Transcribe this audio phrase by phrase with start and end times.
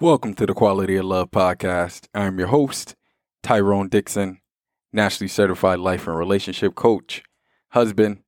[0.00, 2.08] Welcome to the Quality of Love podcast.
[2.14, 2.96] I'm your host,
[3.42, 4.40] Tyrone Dixon,
[4.94, 7.22] nationally certified life and relationship coach,
[7.72, 8.22] husband,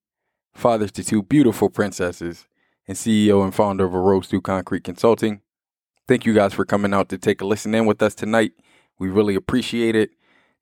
[0.53, 2.47] father to two beautiful princesses,
[2.87, 5.41] and CEO and founder of A Rose Through Concrete Consulting.
[6.07, 8.53] Thank you guys for coming out to take a listen in with us tonight.
[8.99, 10.11] We really appreciate it.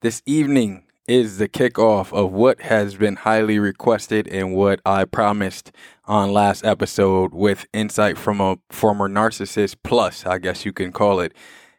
[0.03, 5.73] This evening, is the kickoff of what has been highly requested and what I promised
[6.05, 11.21] on last episode with insight from a former narcissist, plus, I guess you can call
[11.21, 11.33] it.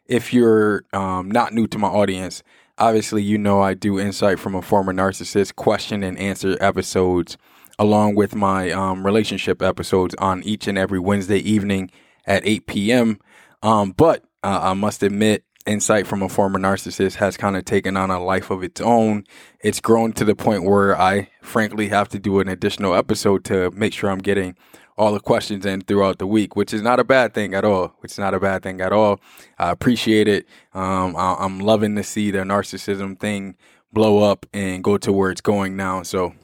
[0.06, 2.42] If you're um, not new to my audience,
[2.78, 7.38] obviously, you know I do insight from a former narcissist question and answer episodes,
[7.78, 11.90] along with my um, relationship episodes on each and every Wednesday evening
[12.26, 13.18] at 8 p.m.
[13.62, 17.96] Um, but uh, I must admit, insight from a former narcissist has kind of taken
[17.96, 19.24] on a life of its own.
[19.60, 23.70] It's grown to the point where I frankly have to do an additional episode to
[23.72, 24.56] make sure I'm getting
[24.96, 27.94] all the questions in throughout the week, which is not a bad thing at all.
[28.00, 29.20] Which is not a bad thing at all.
[29.58, 30.46] I appreciate it.
[30.74, 33.56] Um, I, am loving to see the narcissism thing
[33.92, 36.02] blow up and go to where it's going now.
[36.02, 36.34] So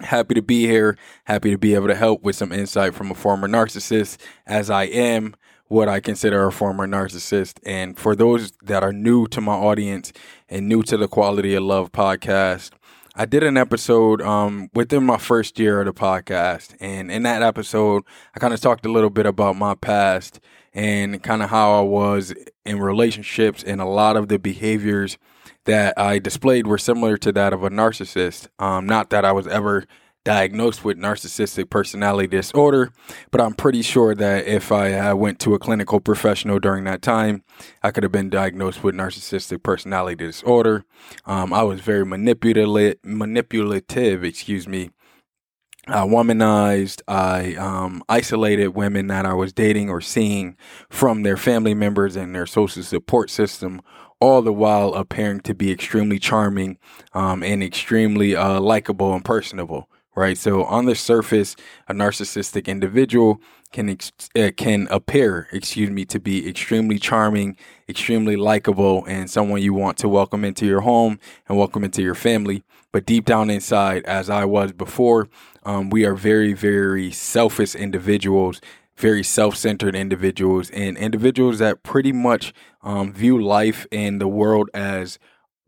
[0.00, 0.96] happy to be here.
[1.24, 4.84] Happy to be able to help with some insight from a former narcissist, as I
[4.84, 5.34] am
[5.68, 7.58] what I consider a former narcissist.
[7.64, 10.12] And for those that are new to my audience
[10.48, 12.70] and new to the Quality of Love podcast,
[13.14, 16.76] I did an episode um, within my first year of the podcast.
[16.80, 20.40] And in that episode, I kind of talked a little bit about my past
[20.72, 22.32] and kind of how I was
[22.64, 25.18] in relationships and a lot of the behaviors
[25.64, 28.48] that I displayed were similar to that of a narcissist.
[28.58, 29.84] Um, not that I was ever
[30.28, 32.92] diagnosed with narcissistic personality disorder,
[33.30, 37.44] but I'm pretty sure that if I went to a clinical professional during that time,
[37.82, 40.84] I could have been diagnosed with narcissistic personality disorder.
[41.24, 44.90] Um, I was very manipulative, manipulative, excuse me.
[45.86, 47.00] I womanized.
[47.08, 50.58] I um, isolated women that I was dating or seeing
[50.90, 53.80] from their family members and their social support system,
[54.20, 56.76] all the while appearing to be extremely charming
[57.14, 60.36] um, and extremely uh, likable and personable right?
[60.36, 61.56] So on the surface,
[61.88, 63.40] a narcissistic individual
[63.72, 67.56] can ex- uh, can appear, excuse me, to be extremely charming,
[67.88, 71.18] extremely likable, and someone you want to welcome into your home
[71.48, 72.64] and welcome into your family.
[72.92, 75.28] But deep down inside, as I was before,
[75.64, 78.60] um, we are very, very selfish individuals,
[78.96, 82.52] very self-centered individuals, and individuals that pretty much
[82.82, 85.18] um, view life and the world as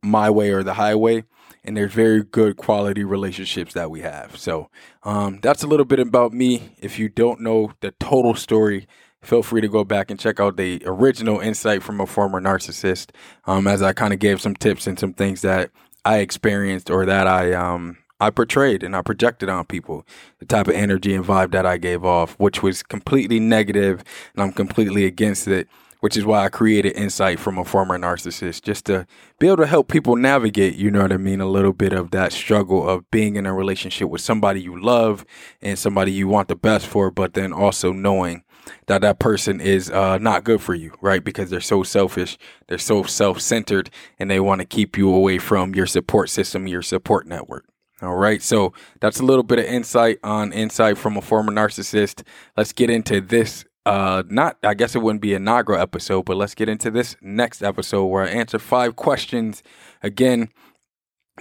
[0.02, 1.24] my way or the highway
[1.64, 4.36] and there's very good quality relationships that we have.
[4.36, 4.70] So
[5.02, 6.70] um, that's a little bit about me.
[6.78, 8.86] If you don't know the total story,
[9.22, 13.10] feel free to go back and check out the original insight from a former narcissist.
[13.44, 15.70] Um, as I kind of gave some tips and some things that
[16.04, 20.06] I experienced or that I um, I portrayed and I projected on people,
[20.38, 24.04] the type of energy and vibe that I gave off, which was completely negative,
[24.34, 25.68] and I'm completely against it
[26.00, 29.06] which is why I created Insight from a former narcissist, just to
[29.38, 32.10] be able to help people navigate, you know what I mean, a little bit of
[32.10, 35.24] that struggle of being in a relationship with somebody you love
[35.60, 38.42] and somebody you want the best for, but then also knowing
[38.86, 41.24] that that person is uh, not good for you, right?
[41.24, 42.38] Because they're so selfish,
[42.68, 46.66] they're so self centered, and they want to keep you away from your support system,
[46.66, 47.64] your support network.
[48.02, 52.22] All right, so that's a little bit of insight on insight from a former narcissist.
[52.56, 56.36] Let's get into this uh not I guess it wouldn't be a Nagra episode, but
[56.36, 59.62] let's get into this next episode where I answer five questions
[60.02, 60.50] again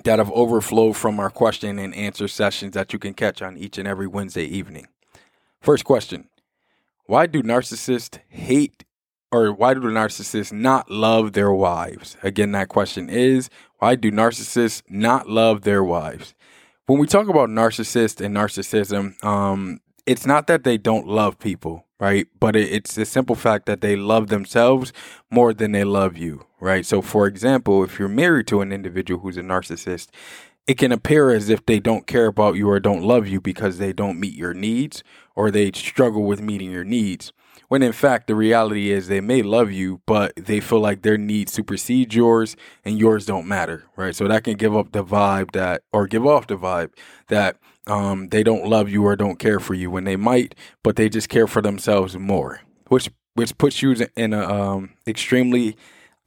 [0.04, 3.78] that have overflowed from our question and answer sessions that you can catch on each
[3.78, 4.88] and every Wednesday evening.
[5.62, 6.30] First question.
[7.06, 8.86] Why do narcissists hate
[9.32, 12.18] or why do narcissists not love their wives?
[12.24, 13.50] Again, that question is
[13.80, 16.34] why do narcissists not love their wives?
[16.86, 21.86] When we talk about narcissists and narcissism, um, it's not that they don't love people
[22.00, 22.28] right?
[22.40, 24.94] But it, it's the simple fact that they love themselves
[25.30, 26.86] more than they love you, right?
[26.86, 30.08] So, for example, if you're married to an individual who's a narcissist,
[30.68, 33.78] it can appear as if they don't care about you or don't love you because
[33.78, 35.04] they don't meet your needs
[35.36, 37.34] or they struggle with meeting your needs.
[37.70, 41.18] When in fact, the reality is they may love you, but they feel like their
[41.18, 44.16] needs supersede yours and yours don't matter, right?
[44.16, 46.92] So that can give up the vibe that, or give off the vibe
[47.28, 47.58] that
[47.90, 51.10] um, they don't love you or don't care for you when they might, but they
[51.10, 55.78] just care for themselves more, which which puts you in a um, extremely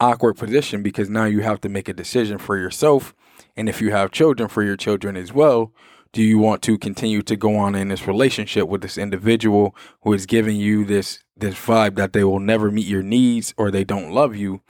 [0.01, 3.15] awkward position because now you have to make a decision for yourself,
[3.57, 5.73] and if you have children, for your children as well.
[6.13, 10.13] Do you want to continue to go on in this relationship with this individual who
[10.13, 13.83] is giving you this this vibe that they will never meet your needs or they
[13.83, 14.61] don't love you?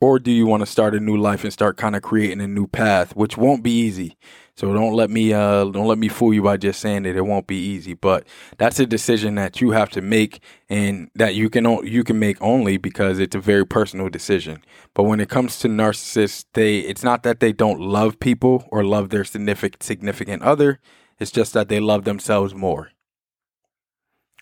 [0.00, 2.46] Or do you want to start a new life and start kind of creating a
[2.46, 4.16] new path, which won't be easy.
[4.60, 7.22] So don't let me uh don't let me fool you by just saying that it
[7.22, 8.26] won't be easy, but
[8.58, 12.36] that's a decision that you have to make and that you can you can make
[12.42, 14.62] only because it's a very personal decision.
[14.92, 18.84] But when it comes to narcissists, they it's not that they don't love people or
[18.84, 20.78] love their significant significant other,
[21.18, 22.90] it's just that they love themselves more.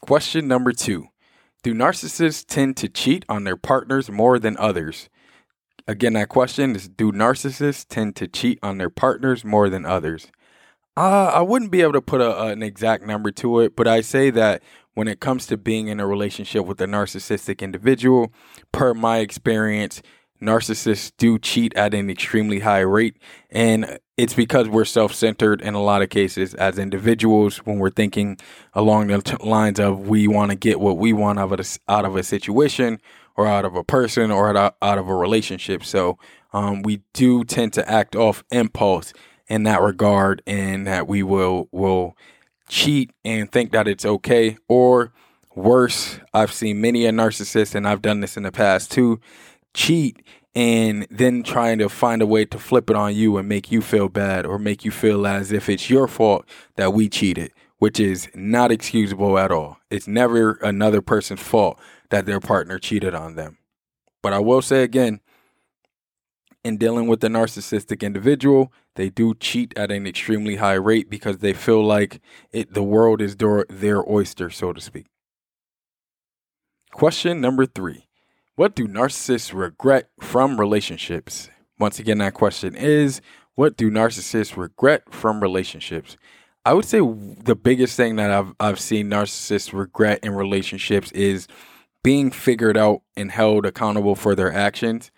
[0.00, 1.06] Question number 2.
[1.62, 5.08] Do narcissists tend to cheat on their partners more than others?
[5.88, 10.30] Again, that question is Do narcissists tend to cheat on their partners more than others?
[10.98, 14.02] Uh, I wouldn't be able to put a, an exact number to it, but I
[14.02, 14.62] say that
[14.94, 18.32] when it comes to being in a relationship with a narcissistic individual,
[18.70, 20.02] per my experience,
[20.42, 23.16] narcissists do cheat at an extremely high rate.
[23.48, 27.90] And it's because we're self centered in a lot of cases as individuals when we're
[27.90, 28.36] thinking
[28.74, 32.04] along the lines of we want to get what we want out of, a, out
[32.04, 33.00] of a situation
[33.38, 35.84] or out of a person or out, of a relationship.
[35.84, 36.18] So
[36.52, 39.12] um, we do tend to act off impulse
[39.46, 42.16] in that regard, and that we will will
[42.68, 44.58] cheat and think that it's okay.
[44.66, 45.12] Or
[45.54, 49.20] worse, I've seen many a narcissist, and I've done this in the past too,
[49.72, 50.22] cheat
[50.54, 53.80] and then trying to find a way to flip it on you and make you
[53.80, 56.44] feel bad or make you feel as if it's your fault
[56.74, 59.78] that we cheated, which is not excusable at all.
[59.90, 61.78] It's never another person's fault
[62.10, 63.58] that their partner cheated on them.
[64.22, 65.20] But I will say again,
[66.64, 71.38] in dealing with a narcissistic individual, they do cheat at an extremely high rate because
[71.38, 72.20] they feel like
[72.52, 75.06] it the world is their, their oyster, so to speak.
[76.92, 78.08] Question number three.
[78.56, 81.48] What do narcissists regret from relationships?
[81.78, 83.20] Once again, that question is
[83.54, 86.16] what do narcissists regret from relationships?
[86.64, 91.46] I would say the biggest thing that I've I've seen narcissists regret in relationships is
[92.02, 95.10] being figured out and held accountable for their actions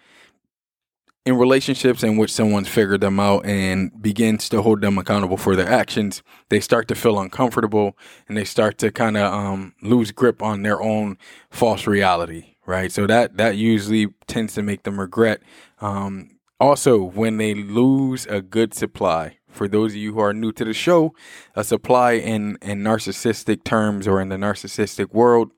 [1.26, 5.54] in relationships in which someone's figured them out and begins to hold them accountable for
[5.54, 7.96] their actions, they start to feel uncomfortable
[8.26, 11.18] and they start to kind of um, lose grip on their own
[11.50, 12.90] false reality, right?
[12.90, 15.42] So that that usually tends to make them regret.
[15.80, 20.52] Um, also, when they lose a good supply, for those of you who are new
[20.52, 21.14] to the show,
[21.54, 25.52] a supply in in narcissistic terms or in the narcissistic world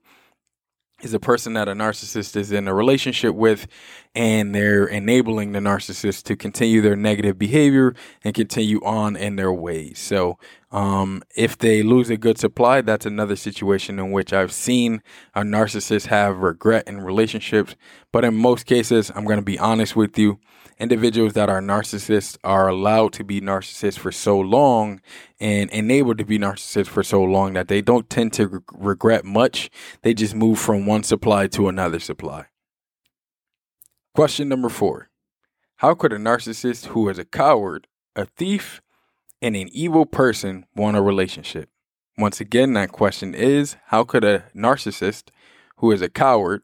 [1.03, 3.67] is a person that a narcissist is in a relationship with
[4.15, 9.51] and they're enabling the narcissist to continue their negative behavior and continue on in their
[9.51, 9.99] ways.
[9.99, 10.37] So,
[10.73, 15.03] um, if they lose a good supply, that's another situation in which I've seen
[15.35, 17.75] a narcissist have regret in relationships.
[18.11, 20.39] But in most cases, I'm going to be honest with you,
[20.79, 24.99] individuals that are narcissists are allowed to be narcissists for so long
[25.39, 29.23] and enabled to be narcissists for so long that they don't tend to re- regret
[29.23, 29.69] much.
[30.01, 32.47] They just move from one supply to another supply.
[34.15, 35.09] Question number four
[35.77, 38.81] How could a narcissist who is a coward, a thief,
[39.43, 41.69] and an evil person want a relationship?
[42.17, 45.29] Once again, that question is How could a narcissist
[45.77, 46.61] who is a coward,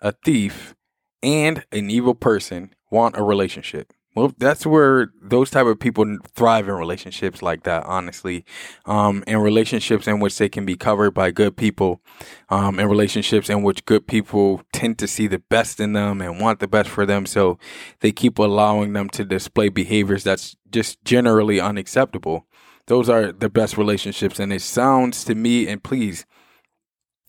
[0.00, 0.74] a thief,
[1.22, 3.92] and an evil person want a relationship.
[4.16, 7.84] Well, that's where those type of people thrive in relationships like that.
[7.86, 8.44] Honestly,
[8.84, 12.00] um, in relationships in which they can be covered by good people,
[12.48, 16.40] um, in relationships in which good people tend to see the best in them and
[16.40, 17.56] want the best for them, so
[18.00, 22.46] they keep allowing them to display behaviors that's just generally unacceptable.
[22.88, 25.68] Those are the best relationships, and it sounds to me.
[25.68, 26.26] And please,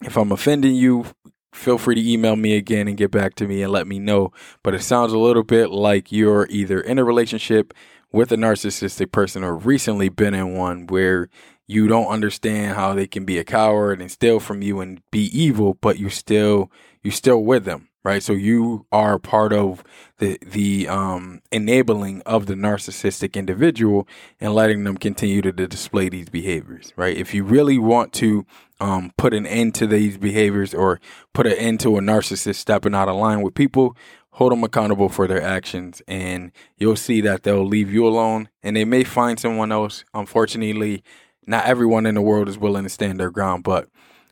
[0.02, 1.06] if I'm offending you,
[1.54, 4.32] feel free to email me again and get back to me and let me know.
[4.64, 7.74] But it sounds a little bit like you're either in a relationship
[8.12, 11.30] with a narcissistic person or recently been in one where
[11.68, 15.26] you don't understand how they can be a coward and steal from you and be
[15.38, 16.72] evil, but you still
[17.04, 18.24] you're still with them right?
[18.24, 19.84] So you are part of
[20.18, 24.08] the the um, enabling of the narcissistic individual
[24.40, 27.16] and letting them continue to, to display these behaviors, right?
[27.16, 28.46] If you really want to
[28.80, 31.00] um, put an end to these behaviors or
[31.34, 33.96] put an end to a narcissist stepping out of line with people,
[34.32, 38.76] hold them accountable for their actions, and you'll see that they'll leave you alone, and
[38.76, 40.04] they may find someone else.
[40.14, 41.04] Unfortunately,
[41.46, 43.88] not everyone in the world is willing to stand their ground, but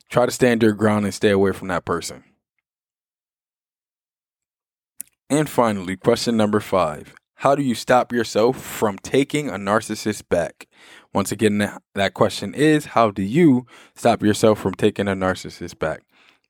[0.09, 2.23] try to stand your ground and stay away from that person.
[5.29, 10.67] And finally, question number five How do you stop yourself from taking a narcissist back?
[11.13, 16.01] Once again, that question is How do you stop yourself from taking a narcissist back?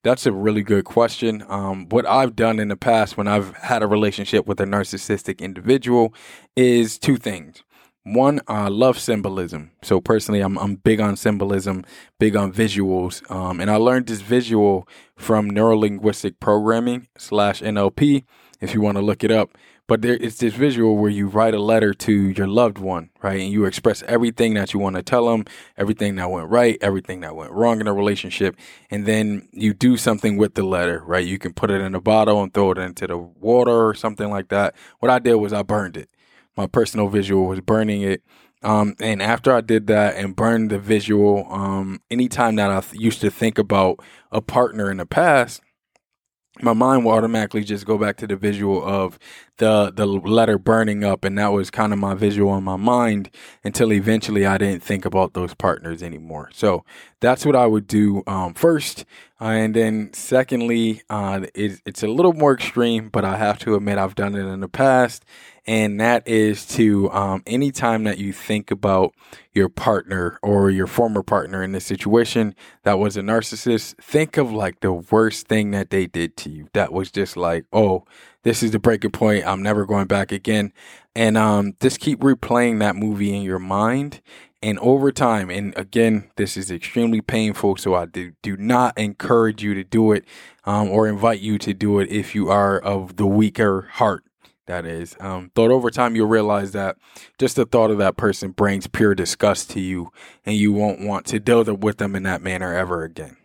[0.01, 1.43] That's a really good question.
[1.50, 5.39] Um, what I've done in the past when I've had a relationship with a narcissistic
[5.39, 6.13] individual
[6.55, 7.63] is two things.
[8.03, 9.71] One, I love symbolism.
[9.83, 11.83] So personally, I'm I'm big on symbolism,
[12.17, 18.24] big on visuals, um, and I learned this visual from neurolinguistic programming slash NLP.
[18.62, 21.54] If you want to look it up, but there it's this visual where you write
[21.54, 23.39] a letter to your loved one, right?
[23.39, 25.46] And you express everything that you want to tell them,
[25.78, 28.56] everything that went right, everything that went wrong in a relationship,
[28.92, 31.25] and then you do something with the letter, right?
[31.25, 34.30] You can put it in a bottle and throw it into the water or something
[34.30, 34.75] like that.
[35.00, 36.10] What I did was I burned it.
[36.56, 38.22] My personal visual was burning it.
[38.62, 43.01] Um, and after I did that and burned the visual, um, anytime that I th-
[43.01, 44.01] used to think about
[44.32, 45.62] a partner in the past,
[46.62, 49.18] my mind will automatically just go back to the visual of
[49.58, 53.30] the the letter burning up and that was kind of my visual in my mind
[53.63, 56.50] until eventually I didn't think about those partners anymore.
[56.54, 56.84] So
[57.20, 59.06] that's what I would do um, first,
[59.42, 63.75] uh, and then secondly, uh, it, it's a little more extreme, but I have to
[63.75, 65.25] admit I've done it in the past,
[65.69, 69.13] and that is to um, anytime that you think about
[69.53, 74.51] your partner or your former partner in this situation that was a narcissist, think of
[74.51, 76.69] like the worst thing that they did to you.
[76.73, 78.03] That was just like, oh,
[78.41, 79.45] this is the breaking point.
[79.45, 80.73] I'm never going back again.
[81.15, 84.21] And um, just keep replaying that movie in your mind.
[84.63, 87.77] And over time, and again, this is extremely painful.
[87.77, 90.25] So I do, do not encourage you to do it
[90.65, 94.23] um, or invite you to do it if you are of the weaker heart.
[94.69, 95.15] That is.
[95.19, 96.95] Um, thought over time, you'll realize that
[97.39, 100.11] just the thought of that person brings pure disgust to you,
[100.45, 103.35] and you won't want to deal with them in that manner ever again.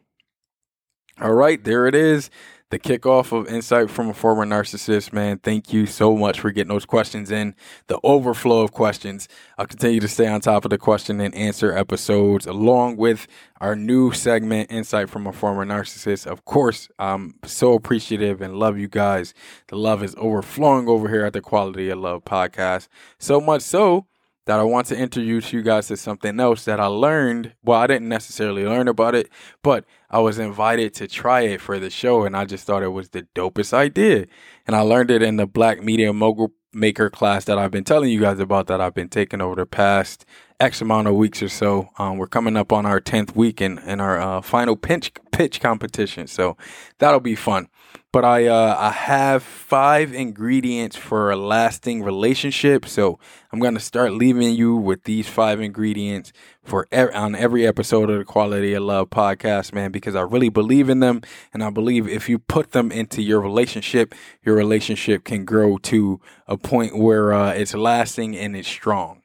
[1.18, 2.28] All right, there it is
[2.71, 5.38] the kickoff of Insight from a Former Narcissist, man.
[5.38, 7.54] Thank you so much for getting those questions in.
[7.87, 9.28] The overflow of questions.
[9.59, 13.26] I'll continue to stay on top of the question and answer episodes along with
[13.61, 16.26] our new segment, Insight from a Former Narcissist.
[16.26, 19.35] Of course, I'm so appreciative and love you guys.
[19.68, 22.88] The love is overflowing over here at the Quality of Love podcast.
[23.18, 24.06] So much so
[24.46, 27.54] that I want to introduce you guys to something else that I learned.
[27.62, 29.30] Well, I didn't necessarily learn about it,
[29.62, 32.88] but I was invited to try it for the show, and I just thought it
[32.88, 34.26] was the dopest idea.
[34.66, 38.10] And I learned it in the Black Media Mogul Maker class that I've been telling
[38.10, 40.24] you guys about that I've been taking over the past
[40.60, 41.90] X amount of weeks or so.
[41.98, 45.60] Um, we're coming up on our 10th week in, in our uh, final pitch, pitch
[45.60, 46.26] competition.
[46.26, 46.56] So
[46.98, 47.68] that'll be fun
[48.14, 52.87] but I uh, I have five ingredients for a lasting relationship.
[52.87, 53.18] So
[53.50, 58.18] I'm gonna start leaving you with these five ingredients for er- on every episode of
[58.18, 62.06] the Quality of Love podcast, man, because I really believe in them, and I believe
[62.06, 67.33] if you put them into your relationship, your relationship can grow to a point where
[67.33, 69.23] uh, it's lasting and it's strong.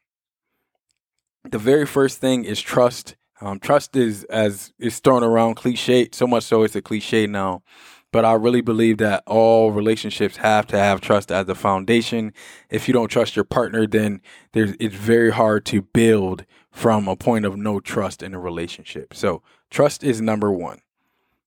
[1.47, 3.15] The very first thing is trust.
[3.39, 7.61] Um, trust is as is thrown around cliche, so much so it's a cliche now
[8.11, 12.33] but I really believe that all relationships have to have trust as the foundation.
[12.69, 14.21] If you don't trust your partner, then
[14.53, 19.13] there's it's very hard to build from a point of no trust in a relationship.
[19.13, 20.81] So trust is number one.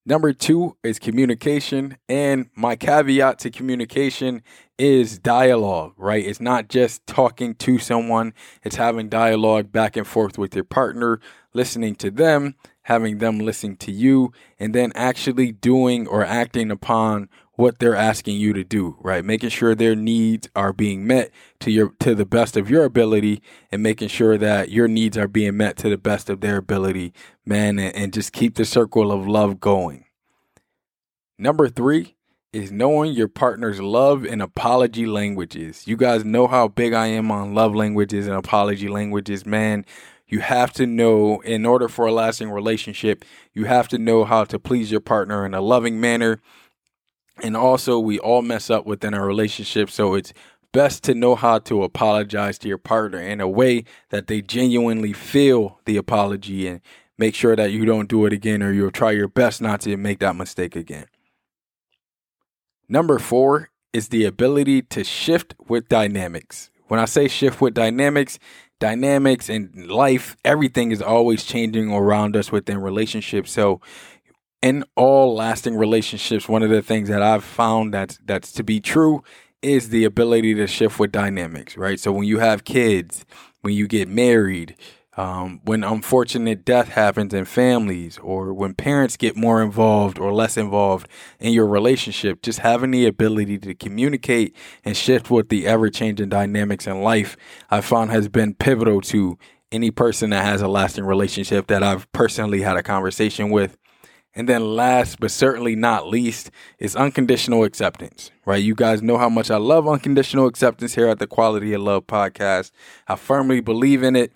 [0.04, 1.96] Number two is communication.
[2.08, 4.42] And my caveat to communication
[4.76, 6.24] is dialogue, right?
[6.24, 11.20] It's not just talking to someone, it's having dialogue back and forth with your partner,
[11.54, 17.28] listening to them, having them listening to you, and then actually doing or acting upon
[17.54, 19.24] what they're asking you to do, right?
[19.24, 23.42] Making sure their needs are being met to your to the best of your ability
[23.70, 27.12] and making sure that your needs are being met to the best of their ability,
[27.44, 30.04] man, and, and just keep the circle of love going.
[31.38, 32.14] Number 3
[32.52, 35.86] is knowing your partner's love and apology languages.
[35.86, 39.86] You guys know how big I am on love languages and apology languages, man.
[40.32, 43.22] You have to know, in order for a lasting relationship,
[43.52, 46.40] you have to know how to please your partner in a loving manner.
[47.42, 49.90] And also, we all mess up within our relationship.
[49.90, 50.32] So it's
[50.72, 55.12] best to know how to apologize to your partner in a way that they genuinely
[55.12, 56.80] feel the apology and
[57.18, 59.94] make sure that you don't do it again or you'll try your best not to
[59.98, 61.08] make that mistake again.
[62.88, 66.70] Number four is the ability to shift with dynamics.
[66.88, 68.38] When I say shift with dynamics,
[68.82, 73.52] dynamics and life, everything is always changing around us within relationships.
[73.52, 73.80] So
[74.60, 78.80] in all lasting relationships, one of the things that I've found that's that's to be
[78.80, 79.22] true
[79.62, 82.00] is the ability to shift with dynamics, right?
[82.00, 83.24] So when you have kids,
[83.60, 84.74] when you get married,
[85.16, 90.56] um, when unfortunate death happens in families or when parents get more involved or less
[90.56, 91.06] involved
[91.38, 96.30] in your relationship, just having the ability to communicate and shift with the ever changing
[96.30, 97.36] dynamics in life,
[97.70, 99.38] I found has been pivotal to
[99.70, 103.76] any person that has a lasting relationship that I've personally had a conversation with.
[104.34, 108.62] And then last but certainly not least is unconditional acceptance, right?
[108.62, 112.06] You guys know how much I love unconditional acceptance here at the Quality of Love
[112.06, 112.70] podcast.
[113.06, 114.32] I firmly believe in it.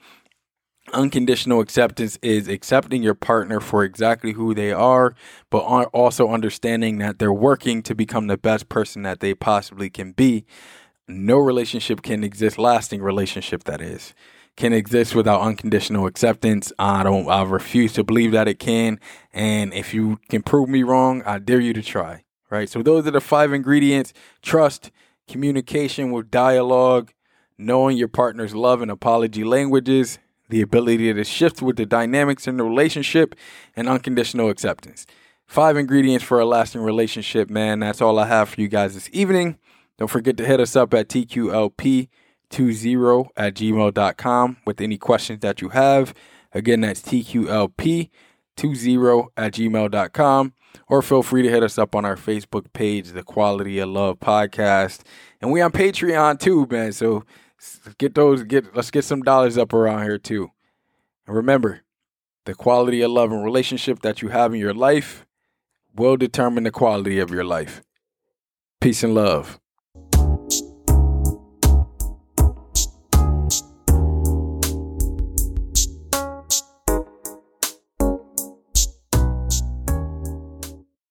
[0.93, 5.15] Unconditional acceptance is accepting your partner for exactly who they are,
[5.51, 10.13] but also understanding that they're working to become the best person that they possibly can
[10.13, 10.45] be.
[11.09, 14.15] No relationship can exist, lasting relationship that is
[14.57, 16.73] can exist without unconditional acceptance.
[16.79, 18.99] I don't I refuse to believe that it can.
[19.33, 22.25] And if you can prove me wrong, I dare you to try.
[22.49, 22.69] Right?
[22.69, 24.13] So those are the five ingredients.
[24.41, 24.91] Trust,
[25.29, 27.13] communication with dialogue,
[27.59, 32.57] knowing your partner's love and apology languages, the ability to shift with the dynamics in
[32.57, 33.35] the relationship,
[33.75, 35.07] and unconditional acceptance.
[35.47, 37.81] Five ingredients for a lasting relationship, man.
[37.81, 39.59] That's all I have for you guys this evening.
[39.99, 42.09] Don't forget to hit us up at TQLP
[42.51, 46.15] 20 at gmail.com with any questions that you have.
[46.53, 48.11] Again, that's TQLP20
[49.37, 50.53] at gmail.com.
[50.89, 54.21] Or feel free to hit us up on our Facebook page, The Quality of Love
[54.21, 55.01] Podcast.
[55.41, 56.93] And we on Patreon too, man.
[56.93, 57.25] So
[57.99, 60.51] get those, get let's get some dollars up around here too.
[61.27, 61.83] And remember,
[62.45, 65.27] the quality of love and relationship that you have in your life
[65.95, 67.83] will determine the quality of your life.
[68.81, 69.59] Peace and love.